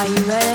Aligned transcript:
Are 0.00 0.08
you 0.08 0.14
ready? 0.24 0.49